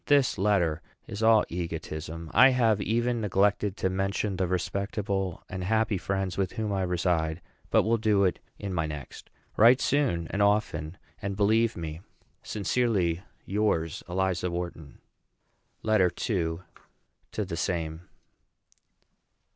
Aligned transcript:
This 0.07 0.39
letter 0.39 0.81
is 1.05 1.21
all 1.21 1.41
an 1.41 1.45
egotism. 1.49 2.31
I 2.33 2.49
have 2.49 2.81
even 2.81 3.21
neglected 3.21 3.77
to 3.77 3.89
mention 3.91 4.35
the 4.37 4.47
respectable 4.47 5.43
and 5.47 5.63
happy 5.63 5.99
friends 5.99 6.39
with 6.39 6.53
whom 6.53 6.73
I 6.73 6.81
reside, 6.81 7.39
but 7.69 7.83
will 7.83 7.99
do 7.99 8.23
it 8.23 8.39
in 8.57 8.73
my 8.73 8.87
next. 8.87 9.29
Write 9.57 9.79
soon 9.79 10.25
and 10.31 10.41
often; 10.41 10.97
and 11.21 11.35
believe 11.37 11.77
me 11.77 12.01
sincerely 12.41 13.21
yours, 13.45 14.01
ELIZA 14.09 14.49
WHARTON. 14.49 14.97
LETTER 15.83 16.09
II. 16.27 16.61
TO 17.31 17.45
THE 17.45 17.55
SAME. 17.55 18.01